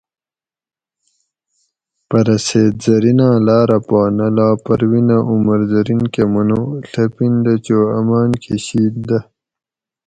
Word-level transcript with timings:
"پرہ 2.07 2.35
سید 2.47 2.73
زریناۤں 2.83 3.35
لاۤرہ 3.45 3.79
پا 3.87 3.99
نہ 4.17 4.27
لا 4.35 4.47
پروینہ 4.63 5.17
عمر 5.31 5.59
زرین 5.71 6.01
کۤہ 6.13 6.25
منو 6.33 6.61
""ڷپین 6.89 7.33
دہ 7.43 7.53
چو 7.65 7.79
امان 7.97 8.29
کۤہ 8.43 8.57
شِید 8.65 8.95
دہ" 9.07 9.19